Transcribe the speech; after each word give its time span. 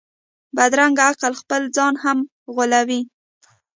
بدرنګه 0.55 1.03
عقل 1.09 1.33
خپل 1.41 1.61
ځان 1.75 1.93
هم 2.03 2.17
غولوي 2.53 3.01